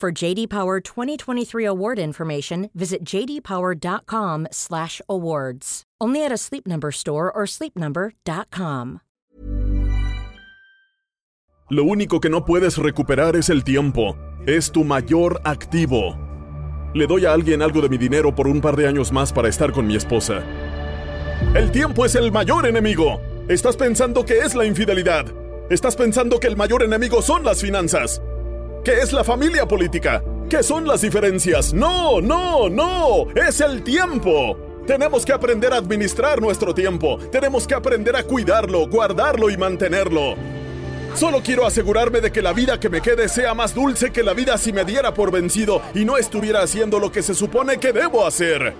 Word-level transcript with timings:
For 0.00 0.12
JD 0.12 0.48
Power 0.48 0.80
2023 0.80 1.64
award 1.64 1.98
information, 1.98 2.70
visit 2.72 3.02
jdpower.com/awards. 3.02 5.82
Only 6.00 6.24
at 6.24 6.30
a 6.30 6.36
Sleep 6.36 6.68
Number 6.68 6.92
store 6.92 7.32
or 7.34 7.46
sleepnumber.com. 7.46 9.00
Lo 11.70 11.82
único 11.82 12.20
que 12.20 12.30
no 12.30 12.44
puedes 12.44 12.78
recuperar 12.78 13.34
es 13.34 13.50
el 13.50 13.64
tiempo. 13.64 14.16
Es 14.46 14.70
tu 14.70 14.84
mayor 14.84 15.40
activo. 15.44 16.16
Le 16.94 17.08
doy 17.08 17.26
a 17.26 17.32
alguien 17.32 17.60
algo 17.60 17.80
de 17.82 17.88
mi 17.88 17.98
dinero 17.98 18.32
por 18.34 18.46
un 18.46 18.60
par 18.60 18.76
de 18.76 18.86
años 18.86 19.10
más 19.12 19.32
para 19.32 19.48
estar 19.48 19.72
con 19.72 19.88
mi 19.88 19.96
esposa. 19.96 20.44
El 21.54 21.72
tiempo 21.72 22.06
es 22.06 22.14
el 22.14 22.30
mayor 22.30 22.66
enemigo. 22.66 23.20
Estás 23.48 23.76
pensando 23.76 24.24
que 24.24 24.38
es 24.38 24.54
la 24.54 24.64
infidelidad. 24.64 25.26
Estás 25.70 25.96
pensando 25.96 26.38
que 26.38 26.46
el 26.46 26.56
mayor 26.56 26.84
enemigo 26.84 27.20
son 27.20 27.42
las 27.44 27.60
finanzas. 27.60 28.22
Que 28.84 29.00
es 29.00 29.12
la 29.12 29.24
familia 29.24 29.66
política. 29.66 30.22
Que 30.48 30.62
son 30.62 30.86
las 30.86 31.02
diferencias. 31.02 31.74
No, 31.74 32.20
no, 32.20 32.68
no. 32.68 33.26
Es 33.34 33.60
el 33.60 33.82
tiempo. 33.82 34.56
Tenemos 34.86 35.26
que 35.26 35.32
aprender 35.32 35.72
a 35.74 35.76
administrar 35.76 36.40
nuestro 36.40 36.74
tiempo. 36.74 37.18
Tenemos 37.30 37.66
que 37.66 37.74
aprender 37.74 38.16
a 38.16 38.22
cuidarlo, 38.22 38.88
guardarlo 38.88 39.50
y 39.50 39.56
mantenerlo. 39.58 40.34
Solo 41.14 41.42
quiero 41.42 41.66
asegurarme 41.66 42.20
de 42.20 42.32
que 42.32 42.40
la 42.40 42.52
vida 42.52 42.80
que 42.80 42.88
me 42.88 43.02
quede 43.02 43.28
sea 43.28 43.52
más 43.52 43.74
dulce 43.74 44.12
que 44.12 44.22
la 44.22 44.32
vida 44.32 44.56
si 44.56 44.72
me 44.72 44.84
diera 44.84 45.12
por 45.12 45.30
vencido 45.30 45.82
y 45.94 46.04
no 46.04 46.16
estuviera 46.16 46.62
haciendo 46.62 46.98
lo 46.98 47.12
que 47.12 47.22
se 47.22 47.34
supone 47.34 47.78
que 47.78 47.92
debo 47.92 48.26
hacer. 48.26 48.72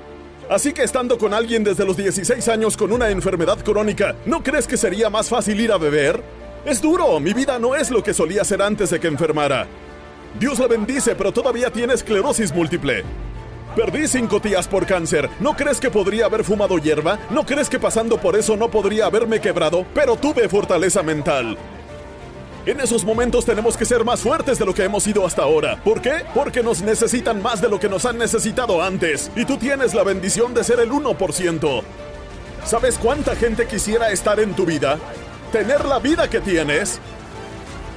Así 0.48 0.72
que 0.72 0.84
estando 0.84 1.18
con 1.18 1.34
alguien 1.34 1.62
desde 1.62 1.84
los 1.84 1.96
16 1.96 2.48
años 2.48 2.76
con 2.76 2.92
una 2.92 3.10
enfermedad 3.10 3.58
crónica, 3.62 4.16
¿no 4.24 4.42
crees 4.42 4.66
que 4.66 4.78
sería 4.78 5.10
más 5.10 5.28
fácil 5.28 5.60
ir 5.60 5.72
a 5.72 5.76
beber? 5.76 6.22
Es 6.64 6.80
duro, 6.80 7.20
mi 7.20 7.34
vida 7.34 7.58
no 7.58 7.74
es 7.74 7.90
lo 7.90 8.02
que 8.02 8.14
solía 8.14 8.44
ser 8.44 8.62
antes 8.62 8.90
de 8.90 9.00
que 9.00 9.08
enfermara. 9.08 9.66
Dios 10.38 10.60
la 10.60 10.68
bendice, 10.68 11.16
pero 11.16 11.32
todavía 11.32 11.70
tiene 11.70 11.94
esclerosis 11.94 12.52
múltiple. 12.52 13.02
Perdí 13.74 14.06
cinco 14.06 14.40
tías 14.40 14.68
por 14.68 14.86
cáncer. 14.86 15.28
¿No 15.40 15.56
crees 15.56 15.80
que 15.80 15.90
podría 15.90 16.26
haber 16.26 16.44
fumado 16.44 16.78
hierba? 16.78 17.18
¿No 17.30 17.44
crees 17.44 17.68
que 17.68 17.80
pasando 17.80 18.18
por 18.18 18.36
eso 18.36 18.56
no 18.56 18.70
podría 18.70 19.06
haberme 19.06 19.40
quebrado? 19.40 19.84
Pero 19.94 20.16
tuve 20.16 20.48
fortaleza 20.48 21.02
mental. 21.02 21.58
En 22.66 22.80
esos 22.80 23.04
momentos 23.04 23.44
tenemos 23.44 23.76
que 23.76 23.84
ser 23.84 24.04
más 24.04 24.20
fuertes 24.20 24.58
de 24.58 24.66
lo 24.66 24.74
que 24.74 24.84
hemos 24.84 25.02
sido 25.02 25.26
hasta 25.26 25.42
ahora. 25.42 25.80
¿Por 25.82 26.00
qué? 26.00 26.24
Porque 26.34 26.62
nos 26.62 26.82
necesitan 26.82 27.42
más 27.42 27.60
de 27.60 27.68
lo 27.68 27.80
que 27.80 27.88
nos 27.88 28.04
han 28.04 28.18
necesitado 28.18 28.82
antes. 28.82 29.32
Y 29.34 29.44
tú 29.44 29.56
tienes 29.56 29.92
la 29.92 30.04
bendición 30.04 30.54
de 30.54 30.62
ser 30.62 30.78
el 30.78 30.90
1%. 30.90 31.82
¿Sabes 32.64 32.98
cuánta 32.98 33.34
gente 33.34 33.66
quisiera 33.66 34.10
estar 34.10 34.38
en 34.38 34.54
tu 34.54 34.66
vida? 34.66 34.98
¿Tener 35.50 35.84
la 35.84 35.98
vida 35.98 36.28
que 36.28 36.40
tienes? 36.40 37.00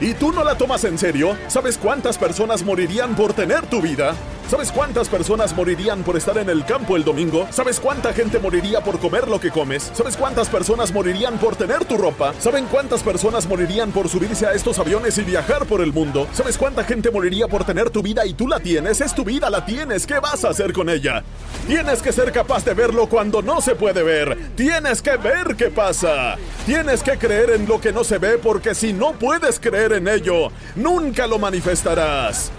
¿Y 0.01 0.15
tú 0.15 0.31
no 0.31 0.43
la 0.43 0.57
tomas 0.57 0.83
en 0.83 0.97
serio? 0.97 1.37
¿Sabes 1.47 1.77
cuántas 1.77 2.17
personas 2.17 2.63
morirían 2.63 3.15
por 3.15 3.33
tener 3.33 3.67
tu 3.67 3.83
vida? 3.83 4.15
¿Sabes 4.49 4.71
cuántas 4.71 5.07
personas 5.07 5.55
morirían 5.55 6.03
por 6.03 6.17
estar 6.17 6.37
en 6.37 6.49
el 6.49 6.65
campo 6.65 6.97
el 6.97 7.05
domingo? 7.05 7.47
¿Sabes 7.51 7.79
cuánta 7.79 8.11
gente 8.11 8.37
moriría 8.37 8.81
por 8.81 8.99
comer 8.99 9.29
lo 9.29 9.39
que 9.39 9.49
comes? 9.49 9.91
¿Sabes 9.93 10.17
cuántas 10.17 10.49
personas 10.49 10.91
morirían 10.91 11.37
por 11.37 11.55
tener 11.55 11.85
tu 11.85 11.97
ropa? 11.97 12.33
¿Saben 12.37 12.65
cuántas 12.65 13.01
personas 13.01 13.47
morirían 13.47 13.91
por 13.91 14.09
subirse 14.09 14.45
a 14.47 14.51
estos 14.51 14.77
aviones 14.77 15.17
y 15.19 15.21
viajar 15.21 15.67
por 15.67 15.79
el 15.79 15.93
mundo? 15.93 16.27
¿Sabes 16.33 16.57
cuánta 16.57 16.83
gente 16.83 17.11
moriría 17.11 17.47
por 17.47 17.63
tener 17.63 17.91
tu 17.91 18.01
vida 18.01 18.25
y 18.25 18.33
tú 18.33 18.45
la 18.47 18.59
tienes? 18.59 18.99
Es 18.99 19.15
tu 19.15 19.23
vida, 19.23 19.49
la 19.49 19.63
tienes. 19.65 20.05
¿Qué 20.05 20.19
vas 20.19 20.43
a 20.43 20.49
hacer 20.49 20.73
con 20.73 20.89
ella? 20.89 21.23
Tienes 21.65 22.01
que 22.01 22.11
ser 22.11 22.33
capaz 22.33 22.65
de 22.65 22.73
verlo 22.73 23.07
cuando 23.07 23.41
no 23.41 23.61
se 23.61 23.75
puede 23.75 24.03
ver. 24.03 24.37
Tienes 24.55 25.01
que 25.01 25.15
ver 25.15 25.55
qué 25.55 25.67
pasa. 25.67 26.35
Tienes 26.65 27.03
que 27.03 27.17
creer 27.17 27.51
en 27.51 27.67
lo 27.67 27.79
que 27.79 27.93
no 27.93 28.03
se 28.03 28.17
ve 28.17 28.37
porque 28.37 28.75
si 28.75 28.91
no 28.91 29.13
puedes 29.13 29.61
creer 29.61 29.90
en 29.93 30.07
ello, 30.07 30.51
nunca 30.75 31.27
lo 31.27 31.39
manifestarás. 31.39 32.51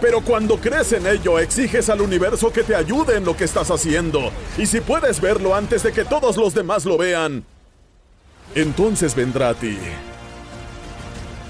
Pero 0.00 0.20
cuando 0.20 0.58
crees 0.58 0.92
en 0.92 1.06
ello, 1.06 1.38
exiges 1.38 1.88
al 1.90 2.00
universo 2.00 2.52
que 2.52 2.62
te 2.62 2.76
ayude 2.76 3.16
en 3.16 3.24
lo 3.24 3.36
que 3.36 3.44
estás 3.44 3.70
haciendo. 3.70 4.30
Y 4.56 4.66
si 4.66 4.80
puedes 4.80 5.20
verlo 5.20 5.54
antes 5.54 5.82
de 5.82 5.92
que 5.92 6.04
todos 6.04 6.36
los 6.36 6.54
demás 6.54 6.84
lo 6.84 6.96
vean, 6.96 7.44
entonces 8.54 9.14
vendrá 9.14 9.50
a 9.50 9.54
ti. 9.54 9.76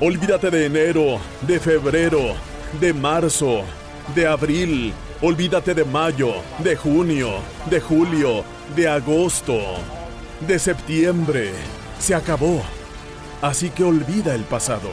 Olvídate 0.01 0.51
de 0.51 0.67
enero, 0.67 1.19
de 1.43 1.59
febrero, 1.59 2.35
de 2.81 2.95
marzo, 2.95 3.63
de 4.15 4.27
abril. 4.27 4.95
Olvídate 5.21 5.75
de 5.75 5.85
mayo, 5.85 6.35
de 6.61 6.77
junio, 6.77 7.31
de 7.69 7.81
julio, 7.81 8.45
de 8.77 8.89
agosto, 8.89 9.59
de 10.47 10.59
septiembre. 10.59 11.53
Se 11.99 12.15
acabó. 12.15 12.63
Así 13.43 13.71
que 13.71 13.85
olvida 13.85 14.35
el 14.35 14.45
pasado. 14.45 14.91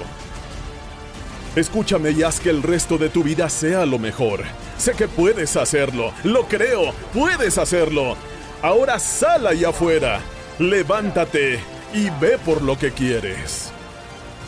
Escúchame 1.56 2.12
y 2.12 2.22
haz 2.22 2.42
que 2.42 2.50
el 2.50 2.62
resto 2.62 2.98
de 2.98 3.08
tu 3.08 3.24
vida 3.24 3.50
sea 3.50 3.86
lo 3.86 3.98
mejor. 3.98 4.42
Sé 4.78 4.92
que 4.92 5.08
puedes 5.08 5.56
hacerlo, 5.56 6.12
lo 6.26 6.48
creo, 6.48 6.94
puedes 7.14 7.58
hacerlo. 7.58 8.18
Ahora 8.62 9.00
sal 9.00 9.48
allá 9.48 9.70
afuera, 9.70 10.20
levántate 10.60 11.62
y 11.94 12.10
ve 12.20 12.38
por 12.44 12.62
lo 12.62 12.78
que 12.78 12.92
quieres. 12.92 13.72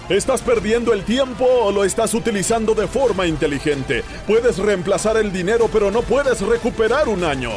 ¿Estás 0.09 0.41
perdiendo 0.41 0.91
el 0.91 1.03
tiempo 1.03 1.46
o 1.46 1.72
lo 1.72 1.85
estás 1.85 2.13
utilizando 2.13 2.73
de 2.73 2.88
forma 2.88 3.25
inteligente? 3.25 4.03
Puedes 4.25 4.57
reemplazar 4.57 5.16
el 5.16 5.31
dinero 5.31 5.69
pero 5.72 5.91
no 5.91 6.01
puedes 6.01 6.41
recuperar 6.41 7.07
un 7.07 7.23
año. 7.23 7.51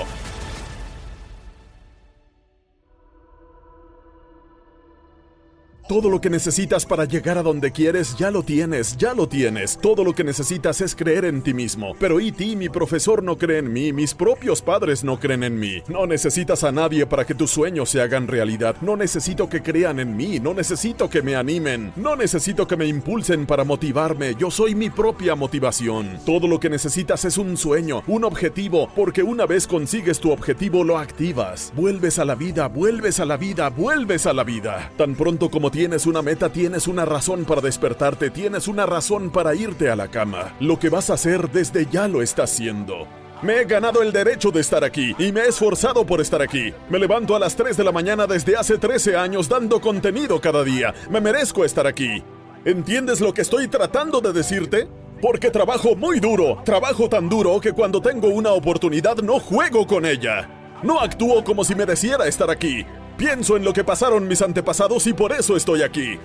Todo 5.91 6.09
lo 6.09 6.21
que 6.21 6.31
necesitas 6.31 6.87
para 6.87 7.05
llegar 7.05 7.37
a 7.37 7.43
donde 7.43 7.73
quieres 7.73 8.15
ya 8.17 8.31
lo 8.31 8.45
tienes, 8.45 8.97
ya 8.97 9.13
lo 9.13 9.29
tienes. 9.29 9.77
Todo 9.77 10.05
lo 10.05 10.13
que 10.13 10.23
necesitas 10.23 10.81
es 10.83 10.95
creer 10.95 11.25
en 11.25 11.43
ti 11.43 11.53
mismo. 11.53 11.97
Pero 11.99 12.21
y 12.21 12.31
ti, 12.31 12.55
mi 12.55 12.69
profesor 12.69 13.25
no 13.25 13.37
cree 13.37 13.59
en 13.59 13.73
mí, 13.73 13.93
mis 13.93 14.15
propios 14.15 14.63
padres 14.63 15.03
no 15.03 15.19
creen 15.19 15.43
en 15.43 15.59
mí. 15.59 15.83
No 15.89 16.07
necesitas 16.07 16.63
a 16.63 16.71
nadie 16.71 17.07
para 17.07 17.25
que 17.27 17.35
tus 17.35 17.51
sueños 17.51 17.91
se 17.91 18.01
hagan 18.01 18.29
realidad. 18.29 18.77
No 18.83 18.97
necesito 18.97 19.49
que 19.49 19.65
crean 19.65 19.99
en 19.99 20.17
mí, 20.17 20.39
no 20.39 20.55
necesito 20.55 21.11
que 21.11 21.23
me 21.23 21.35
animen, 21.35 21.93
no 21.97 22.15
necesito 22.15 22.69
que 22.69 22.77
me 22.77 22.87
impulsen 22.87 23.45
para 23.45 23.65
motivarme. 23.65 24.37
Yo 24.37 24.53
soy 24.53 24.77
mi 24.77 24.91
propia 24.91 25.35
motivación. 25.35 26.21
Todo 26.25 26.47
lo 26.47 26.61
que 26.61 26.71
necesitas 26.71 27.25
es 27.25 27.37
un 27.37 27.57
sueño, 27.57 28.05
un 28.07 28.23
objetivo, 28.23 28.89
porque 28.95 29.25
una 29.25 29.45
vez 29.45 29.67
consigues 29.67 30.21
tu 30.21 30.31
objetivo 30.31 30.85
lo 30.85 30.99
activas. 30.99 31.73
Vuelves 31.75 32.21
a 32.21 32.25
la 32.25 32.37
vida, 32.37 32.69
vuelves 32.69 33.19
a 33.19 33.25
la 33.25 33.37
vida, 33.37 33.71
vuelves 33.71 34.27
a 34.27 34.33
la 34.33 34.45
vida. 34.45 34.93
Tan 34.97 35.17
pronto 35.17 35.51
como 35.51 35.73
tienes 35.73 35.80
una 35.81 36.21
meta, 36.21 36.53
tienes 36.53 36.89
una 36.89 37.07
razón 37.07 37.47
para 37.47 37.63
despertarte, 37.63 38.29
tienes 38.29 38.69
una 38.69 38.85
razón 38.85 39.31
para 39.31 39.55
irte 39.55 39.89
a 39.89 39.97
la 39.97 40.09
cama. 40.09 40.55
Lo 40.61 40.79
que 40.79 40.91
vas 40.91 41.09
a 41.09 41.15
hacer 41.15 41.51
desde 41.51 41.87
ya 41.87 42.07
lo 42.07 42.21
estás 42.21 42.53
haciendo. 42.53 43.07
Me 43.43 43.61
he 43.61 43.65
ganado 43.65 44.03
el 44.03 44.13
derecho 44.13 44.51
de 44.51 44.61
estar 44.61 44.85
aquí 44.85 45.15
y 45.19 45.33
me 45.33 45.41
he 45.41 45.49
esforzado 45.49 46.05
por 46.05 46.21
estar 46.21 46.43
aquí. 46.43 46.75
Me 46.91 46.99
levanto 46.99 47.35
a 47.35 47.39
las 47.39 47.57
3 47.57 47.79
de 47.79 47.85
la 47.85 47.93
mañana 47.93 48.27
desde 48.27 48.57
hace 48.57 48.77
13 48.77 49.17
años 49.17 49.49
dando 49.49 49.81
contenido 49.81 50.39
cada 50.39 50.63
día. 50.63 50.93
Me 51.09 51.21
merezco 51.21 51.65
estar 51.65 51.87
aquí. 51.87 52.23
¿Entiendes 52.67 53.23
lo 53.23 53.33
que 53.33 53.41
estoy 53.41 53.69
tratando 53.69 54.21
de 54.21 54.35
decirte? 54.35 54.87
Porque 55.23 55.51
trabajo 55.51 55.97
muy 55.97 56.21
duro, 56.21 56.61
trabajo 56.65 57.09
tan 57.09 57.31
duro 57.31 57.59
que 57.59 57.73
cuando 57.73 58.03
tengo 58.03 58.29
una 58.29 58.53
oportunidad 58.53 59.17
no 59.17 59.41
juego 59.41 59.87
con 59.87 60.05
ella. 60.05 60.79
No 60.83 61.01
actúo 61.01 61.43
como 61.43 61.65
si 61.65 61.75
mereciera 61.75 62.27
estar 62.27 62.51
aquí. 62.51 62.85
Pienso 63.21 63.55
en 63.59 63.67
lo 63.67 63.75
que 63.75 63.85
pasaron 63.85 64.27
mis 64.27 64.41
antepasados 64.41 65.07
y 65.07 65.13
por 65.13 65.33
eso 65.33 65.55
estoy 65.55 65.83
aquí. 65.83 66.19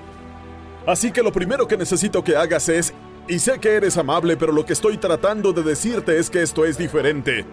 Así 0.87 1.11
que 1.11 1.23
lo 1.23 1.33
primero 1.33 1.67
que 1.67 1.75
necesito 1.75 2.23
que 2.23 2.37
hagas 2.37 2.69
es 2.69 2.93
Y 3.27 3.39
sé 3.39 3.59
que 3.59 3.73
eres 3.73 3.97
amable, 3.97 4.37
pero 4.37 4.53
lo 4.53 4.65
que 4.65 4.71
estoy 4.71 4.97
tratando 4.97 5.51
de 5.51 5.61
decirte 5.61 6.17
es 6.17 6.29
que 6.29 6.41
esto 6.41 6.63
es 6.63 6.77
diferente. 6.77 7.43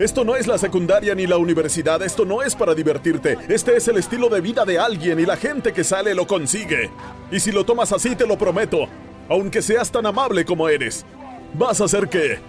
Esto 0.00 0.24
no 0.24 0.34
es 0.34 0.48
la 0.48 0.58
secundaria 0.58 1.14
ni 1.14 1.28
la 1.28 1.36
universidad, 1.36 2.02
esto 2.02 2.24
no 2.24 2.42
es 2.42 2.56
para 2.56 2.74
divertirte, 2.74 3.38
este 3.48 3.76
es 3.76 3.86
el 3.86 3.98
estilo 3.98 4.28
de 4.28 4.40
vida 4.40 4.64
de 4.64 4.80
alguien 4.80 5.20
y 5.20 5.26
la 5.26 5.36
gente 5.36 5.72
que 5.72 5.84
sale 5.84 6.12
lo 6.12 6.26
consigue. 6.26 6.90
Y 7.30 7.38
si 7.38 7.52
lo 7.52 7.64
tomas 7.64 7.92
así, 7.92 8.16
te 8.16 8.26
lo 8.26 8.36
prometo, 8.36 8.88
aunque 9.28 9.62
seas 9.62 9.92
tan 9.92 10.06
amable 10.06 10.44
como 10.44 10.68
eres, 10.68 11.06
¿vas 11.54 11.80
a 11.80 11.84
hacer 11.84 12.08
qué? 12.08 12.40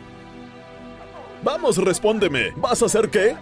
Vamos, 1.43 1.77
respóndeme, 1.77 2.53
¿vas 2.55 2.81
a 2.81 2.85
hacer 2.87 3.09
qué? 3.09 3.35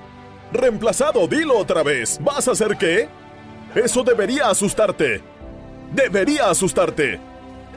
Reemplazado, 0.51 1.27
dilo 1.27 1.57
otra 1.57 1.83
vez, 1.83 2.19
¿vas 2.21 2.47
a 2.47 2.51
hacer 2.51 2.77
qué? 2.77 3.09
Eso 3.75 4.03
debería 4.03 4.49
asustarte. 4.49 5.21
Debería 5.94 6.49
asustarte. 6.49 7.19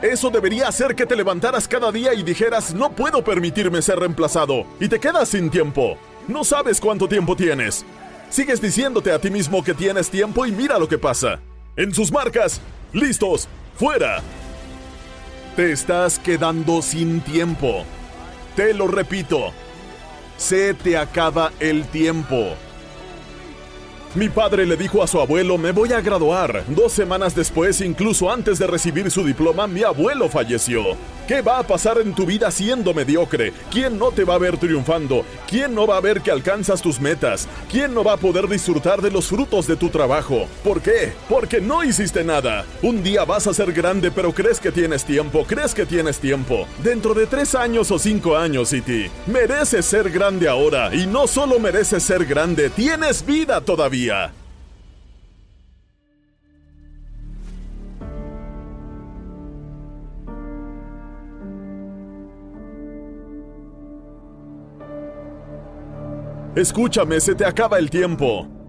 Eso 0.03 0.31
debería 0.31 0.69
hacer 0.69 0.95
que 0.95 1.05
te 1.05 1.17
levantaras 1.17 1.69
cada 1.69 1.93
día 1.93 2.15
y 2.15 2.23
dijeras, 2.23 2.73
no 2.73 2.91
puedo 2.93 3.23
permitirme 3.23 3.83
ser 3.83 3.99
reemplazado. 3.99 4.65
Y 4.81 4.89
te 4.89 4.99
quedas 4.99 5.29
sin 5.29 5.51
tiempo. 5.51 5.99
No 6.27 6.45
sabes 6.45 6.81
cuánto 6.81 7.09
tiempo 7.09 7.37
tienes. 7.37 7.85
Sigues 8.31 8.61
diciéndote 8.63 9.13
a 9.13 9.19
ti 9.19 9.31
mismo 9.31 9.63
que 9.63 9.75
tienes 9.75 10.09
tiempo 10.09 10.47
y 10.47 10.53
mira 10.53 10.79
lo 10.79 10.89
que 10.89 10.97
pasa. 10.97 11.41
En 11.77 11.93
sus 11.93 12.13
marcas, 12.13 12.61
listos, 12.93 13.49
fuera. 13.77 14.23
Te 15.57 15.73
estás 15.73 16.19
quedando 16.19 16.81
sin 16.81 17.21
tiempo. 17.21 17.85
Te 18.55 18.73
lo 18.73 18.87
repito. 18.87 19.53
Se 20.41 20.73
te 20.73 20.97
acaba 20.97 21.53
el 21.61 21.87
tiempo. 21.89 22.57
Mi 24.17 24.29
padre 24.29 24.67
le 24.67 24.77
dijo 24.77 25.05
a 25.05 25.07
su 25.07 25.21
abuelo, 25.21 25.57
me 25.57 25.71
voy 25.71 25.93
a 25.93 26.01
graduar. 26.01 26.65
Dos 26.67 26.93
semanas 26.93 27.33
después, 27.37 27.81
incluso 27.81 28.29
antes 28.29 28.59
de 28.59 28.67
recibir 28.67 29.09
su 29.09 29.25
diploma, 29.25 29.69
mi 29.69 29.85
abuelo 29.85 30.29
falleció. 30.29 30.97
¿Qué 31.29 31.43
va 31.43 31.61
a 31.61 31.63
pasar 31.63 31.99
en 31.99 32.13
tu 32.13 32.27
vida 32.27 32.51
siendo 32.51 32.93
mediocre? 32.93 33.53
¿Quién 33.71 34.01
no 34.01 34.11
te 34.11 34.25
va 34.25 34.35
a 34.35 34.39
ver 34.39 34.59
triunfando? 34.59 35.25
¿Quién 35.49 35.77
no 35.77 35.87
va 35.87 35.99
a 35.99 36.01
ver 36.01 36.23
que 36.23 36.33
alcanzas 36.33 36.83
tus 36.83 37.01
metas? 37.01 37.47
¿Quién 37.71 37.95
no 37.95 38.03
va 38.03 38.15
a 38.15 38.17
poder 38.17 38.49
disfrutar 38.49 39.01
de 39.01 39.13
los 39.13 39.29
frutos 39.29 39.69
de 39.69 39.77
tu 39.77 39.91
trabajo? 39.91 40.49
¿Por 40.65 40.83
qué? 40.83 41.13
Porque 41.29 41.61
no 41.61 41.85
hiciste 41.85 42.25
nada. 42.25 42.65
Un 42.83 43.05
día 43.05 43.25
vas 43.25 43.47
a 43.47 43.55
ser 43.55 43.73
grande, 43.73 44.11
pero 44.11 44.33
crees 44.33 44.59
que 44.59 44.73
tienes 44.73 45.05
tiempo, 45.05 45.45
crees 45.47 45.73
que 45.73 45.87
tienes 45.87 46.19
tiempo. 46.19 46.67
Dentro 46.83 47.15
de 47.15 47.29
tres 47.29 47.55
años 47.55 47.93
o 47.93 47.99
cinco 48.01 48.37
años, 48.37 48.73
Iti, 48.73 49.09
mereces 49.29 49.87
ser 49.87 50.11
grande 50.11 50.49
ahora. 50.49 50.93
Y 50.93 51.07
no 51.07 51.29
solo 51.29 51.61
mereces 51.61 52.03
ser 52.03 52.25
grande, 52.25 52.71
tienes 52.71 53.25
vida 53.25 53.61
todavía. 53.61 54.00
Escúchame, 66.55 67.21
se 67.21 67.35
te 67.35 67.45
acaba 67.45 67.79
el 67.79 67.89
tiempo. 67.91 68.60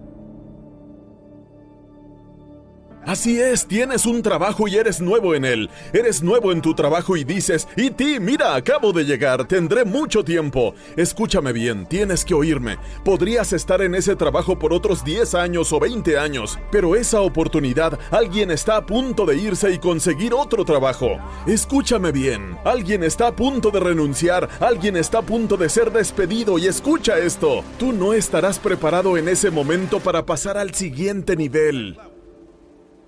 Así 3.12 3.42
es, 3.42 3.66
tienes 3.66 4.06
un 4.06 4.22
trabajo 4.22 4.69
y 4.69 4.78
eres 4.78 5.02
nuevo 5.02 5.36
en 5.36 5.44
él. 5.44 5.69
Eres 5.92 6.24
nuevo 6.24 6.54
en 6.54 6.62
tu 6.62 6.74
trabajo 6.74 7.18
y 7.18 7.25
dices, 7.25 7.68
y 7.75 7.90
ti, 7.90 8.22
mira, 8.22 8.56
acabo 8.56 8.94
de 8.94 9.04
llegar, 9.04 9.50
tendré 9.50 9.84
mucho 9.84 10.24
tiempo. 10.24 10.75
Escúchame 10.96 11.52
bien, 11.52 11.86
tienes 11.88 12.24
que 12.24 12.34
oírme. 12.34 12.78
Podrías 13.04 13.52
estar 13.52 13.81
en 13.81 13.96
ese 13.96 14.16
trabajo 14.16 14.58
por 14.58 14.72
otros 14.72 15.04
10 15.04 15.36
años 15.36 15.74
o 15.74 15.80
20 15.81 16.18
años, 16.18 16.58
pero 16.72 16.96
esa 16.96 17.19
oportunidad, 17.19 18.00
alguien 18.12 18.50
está 18.50 18.78
a 18.78 18.86
punto 18.86 19.25
de 19.25 19.36
irse 19.36 19.74
y 19.74 19.78
conseguir 19.78 20.34
otro 20.34 20.63
trabajo. 20.63 21.18
Escúchame 21.46 22.13
bien, 22.13 22.58
alguien 22.63 23.04
está 23.04 23.28
a 23.28 23.36
punto 23.36 23.72
de 23.72 23.81
renunciar, 23.81 24.48
alguien 24.62 24.96
está 24.96 25.18
a 25.18 25.24
punto 25.24 25.58
de 25.58 25.68
ser 25.68 25.92
despedido 25.92 26.58
y 26.58 26.68
escucha 26.68 27.19
esto. 27.19 27.66
Tú 27.78 27.92
no 27.92 28.13
estarás 28.13 28.58
preparado 28.58 29.18
en 29.18 29.28
ese 29.28 29.52
momento 29.52 30.00
para 30.00 30.25
pasar 30.25 30.58
al 30.58 30.74
siguiente 30.74 31.36
nivel. 31.36 31.98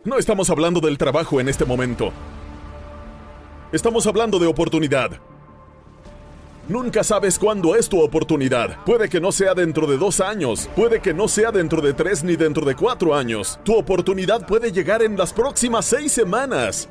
No 0.06 0.18
estamos 0.18 0.50
hablando 0.50 0.82
del 0.82 0.98
trabajo 0.98 1.40
en 1.40 1.48
este 1.48 1.64
momento. 1.64 2.12
Estamos 3.72 4.06
hablando 4.06 4.38
de 4.38 4.48
oportunidad. 4.48 5.12
Nunca 6.68 7.06
sabes 7.06 7.40
cuándo 7.40 7.74
es 7.74 7.88
tu 7.88 8.02
oportunidad. 8.02 8.84
Puede 8.84 9.08
que 9.08 9.22
no 9.22 9.32
sea 9.32 9.54
dentro 9.54 9.88
de 9.88 9.98
dos 9.98 10.20
años, 10.20 10.70
puede 10.76 11.00
que 11.00 11.14
no 11.14 11.30
sea 11.30 11.52
dentro 11.52 11.82
de 11.82 11.94
tres 11.94 12.22
ni 12.22 12.36
dentro 12.36 12.66
de 12.66 12.76
cuatro 12.76 13.16
años. 13.16 13.58
Tu 13.64 13.74
oportunidad 13.74 14.46
puede 14.46 14.74
llegar 14.74 15.02
en 15.04 15.16
las 15.16 15.32
próximas 15.32 15.86
seis 15.86 16.12
semanas. 16.12 16.90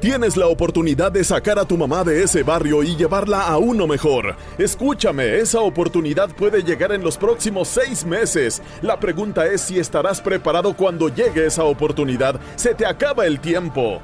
Tienes 0.00 0.38
la 0.38 0.46
oportunidad 0.46 1.12
de 1.12 1.22
sacar 1.22 1.58
a 1.58 1.66
tu 1.66 1.76
mamá 1.76 2.04
de 2.04 2.22
ese 2.22 2.42
barrio 2.42 2.82
y 2.82 2.96
llevarla 2.96 3.42
a 3.42 3.58
uno 3.58 3.86
mejor. 3.86 4.34
Escúchame, 4.56 5.36
esa 5.36 5.60
oportunidad 5.60 6.34
puede 6.34 6.62
llegar 6.62 6.92
en 6.92 7.02
los 7.02 7.18
próximos 7.18 7.68
seis 7.68 8.06
meses. 8.06 8.62
La 8.80 8.98
pregunta 8.98 9.44
es 9.46 9.60
si 9.60 9.78
estarás 9.78 10.22
preparado 10.22 10.74
cuando 10.74 11.10
llegue 11.10 11.44
esa 11.44 11.64
oportunidad. 11.64 12.40
Se 12.56 12.74
te 12.74 12.86
acaba 12.86 13.26
el 13.26 13.40
tiempo. 13.40 14.00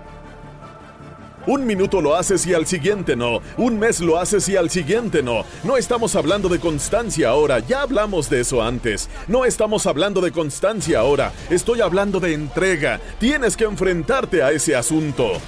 Un 1.47 1.65
minuto 1.65 2.03
lo 2.03 2.15
haces 2.15 2.45
y 2.47 2.53
al 2.53 2.67
siguiente 2.67 3.17
no. 3.17 3.41
Un 3.57 3.79
mes 3.79 4.01
lo 4.01 4.19
haces 4.19 4.47
y 4.51 4.57
al 4.57 4.69
siguiente 4.69 5.23
no. 5.23 5.45
No 5.65 5.79
estamos 5.79 6.15
hablando 6.15 6.51
de 6.51 6.61
constancia 6.61 7.31
ahora. 7.31 7.61
Ya 7.61 7.81
hablamos 7.81 8.29
de 8.29 8.41
eso 8.41 8.63
antes. 8.63 9.09
No 9.29 9.47
estamos 9.47 9.87
hablando 9.87 10.21
de 10.21 10.31
constancia 10.31 10.99
ahora. 10.99 11.33
Estoy 11.49 11.81
hablando 11.81 12.21
de 12.21 12.35
entrega. 12.35 13.01
Tienes 13.19 13.57
que 13.57 13.65
enfrentarte 13.65 14.43
a 14.43 14.51
ese 14.51 14.77
asunto. 14.77 15.41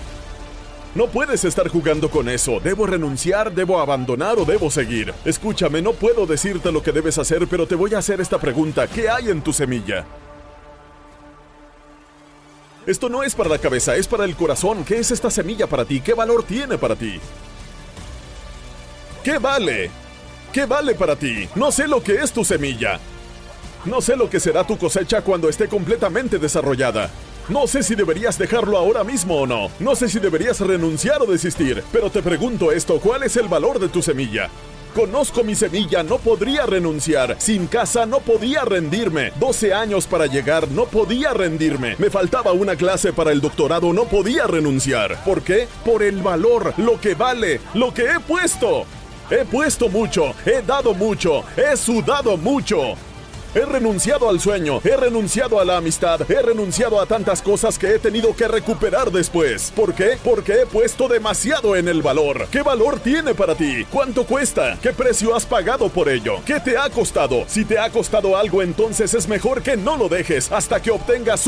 No 0.98 1.06
puedes 1.06 1.44
estar 1.44 1.68
jugando 1.68 2.10
con 2.10 2.28
eso. 2.28 2.58
¿Debo 2.58 2.84
renunciar, 2.84 3.54
debo 3.54 3.78
abandonar 3.78 4.36
o 4.36 4.44
debo 4.44 4.68
seguir? 4.68 5.14
Escúchame, 5.24 5.80
no 5.80 5.92
puedo 5.92 6.26
decirte 6.26 6.72
lo 6.72 6.82
que 6.82 6.90
debes 6.90 7.18
hacer, 7.18 7.46
pero 7.46 7.68
te 7.68 7.76
voy 7.76 7.94
a 7.94 7.98
hacer 7.98 8.20
esta 8.20 8.40
pregunta. 8.40 8.88
¿Qué 8.88 9.08
hay 9.08 9.28
en 9.28 9.40
tu 9.40 9.52
semilla? 9.52 10.04
Esto 12.84 13.08
no 13.08 13.22
es 13.22 13.36
para 13.36 13.48
la 13.48 13.58
cabeza, 13.58 13.94
es 13.94 14.08
para 14.08 14.24
el 14.24 14.34
corazón. 14.34 14.84
¿Qué 14.84 14.98
es 14.98 15.12
esta 15.12 15.30
semilla 15.30 15.68
para 15.68 15.84
ti? 15.84 16.00
¿Qué 16.00 16.14
valor 16.14 16.42
tiene 16.42 16.76
para 16.76 16.96
ti? 16.96 17.20
¿Qué 19.22 19.38
vale? 19.38 19.92
¿Qué 20.52 20.66
vale 20.66 20.96
para 20.96 21.14
ti? 21.14 21.48
No 21.54 21.70
sé 21.70 21.86
lo 21.86 22.02
que 22.02 22.16
es 22.16 22.32
tu 22.32 22.44
semilla. 22.44 22.98
No 23.84 24.00
sé 24.00 24.16
lo 24.16 24.28
que 24.28 24.40
será 24.40 24.64
tu 24.64 24.76
cosecha 24.76 25.22
cuando 25.22 25.48
esté 25.48 25.68
completamente 25.68 26.40
desarrollada. 26.40 27.08
No 27.48 27.66
sé 27.66 27.82
si 27.82 27.94
deberías 27.94 28.38
dejarlo 28.38 28.76
ahora 28.76 29.04
mismo 29.04 29.40
o 29.40 29.46
no. 29.46 29.70
No 29.80 29.94
sé 29.96 30.10
si 30.10 30.18
deberías 30.18 30.60
renunciar 30.60 31.22
o 31.22 31.26
desistir. 31.26 31.82
Pero 31.90 32.10
te 32.10 32.22
pregunto 32.22 32.70
esto, 32.72 33.00
¿cuál 33.00 33.22
es 33.22 33.36
el 33.38 33.48
valor 33.48 33.78
de 33.78 33.88
tu 33.88 34.02
semilla? 34.02 34.50
Conozco 34.94 35.42
mi 35.44 35.54
semilla, 35.54 36.02
no 36.02 36.18
podría 36.18 36.66
renunciar. 36.66 37.36
Sin 37.38 37.66
casa 37.66 38.04
no 38.04 38.20
podía 38.20 38.66
rendirme. 38.66 39.32
12 39.40 39.72
años 39.72 40.06
para 40.06 40.26
llegar, 40.26 40.70
no 40.70 40.84
podía 40.84 41.32
rendirme. 41.32 41.96
Me 41.98 42.10
faltaba 42.10 42.52
una 42.52 42.76
clase 42.76 43.14
para 43.14 43.32
el 43.32 43.40
doctorado, 43.40 43.94
no 43.94 44.04
podía 44.04 44.46
renunciar. 44.46 45.24
¿Por 45.24 45.40
qué? 45.40 45.68
Por 45.86 46.02
el 46.02 46.20
valor, 46.20 46.74
lo 46.76 47.00
que 47.00 47.14
vale, 47.14 47.60
lo 47.72 47.94
que 47.94 48.10
he 48.10 48.20
puesto. 48.20 48.84
He 49.30 49.44
puesto 49.46 49.88
mucho, 49.88 50.34
he 50.44 50.60
dado 50.60 50.92
mucho, 50.92 51.44
he 51.56 51.76
sudado 51.76 52.36
mucho. 52.36 52.94
He 53.54 53.64
renunciado 53.64 54.28
al 54.28 54.40
sueño, 54.40 54.80
he 54.84 54.96
renunciado 54.96 55.58
a 55.58 55.64
la 55.64 55.78
amistad, 55.78 56.20
he 56.30 56.42
renunciado 56.42 57.00
a 57.00 57.06
tantas 57.06 57.40
cosas 57.40 57.78
que 57.78 57.94
he 57.94 57.98
tenido 57.98 58.36
que 58.36 58.46
recuperar 58.46 59.10
después. 59.10 59.72
¿Por 59.74 59.94
qué? 59.94 60.18
Porque 60.22 60.62
he 60.62 60.66
puesto 60.66 61.08
demasiado 61.08 61.74
en 61.74 61.88
el 61.88 62.02
valor. 62.02 62.46
¿Qué 62.50 62.60
valor 62.62 63.00
tiene 63.00 63.34
para 63.34 63.54
ti? 63.54 63.86
¿Cuánto 63.90 64.24
cuesta? 64.24 64.78
¿Qué 64.82 64.92
precio 64.92 65.34
has 65.34 65.46
pagado 65.46 65.88
por 65.88 66.10
ello? 66.10 66.36
¿Qué 66.44 66.60
te 66.60 66.76
ha 66.76 66.90
costado? 66.90 67.44
Si 67.46 67.64
te 67.64 67.78
ha 67.78 67.88
costado 67.90 68.36
algo, 68.36 68.60
entonces 68.60 69.14
es 69.14 69.26
mejor 69.26 69.62
que 69.62 69.76
no 69.76 69.96
lo 69.96 70.08
dejes 70.08 70.52
hasta 70.52 70.82
que 70.82 70.90
obtengas 70.90 71.47